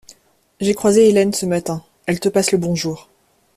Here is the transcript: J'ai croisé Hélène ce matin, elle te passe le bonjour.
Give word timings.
J'ai 0.59 0.73
croisé 0.73 1.07
Hélène 1.07 1.31
ce 1.31 1.45
matin, 1.45 1.83
elle 2.07 2.19
te 2.19 2.27
passe 2.27 2.51
le 2.51 2.57
bonjour. 2.57 3.07